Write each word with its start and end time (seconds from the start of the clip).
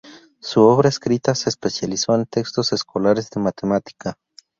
Su 0.39 0.63
obra 0.63 0.89
escrita 0.89 1.35
se 1.35 1.47
especializó 1.49 2.15
en 2.15 2.25
textos 2.25 2.73
escolares 2.73 3.29
de 3.29 3.39
matemática. 3.39 4.17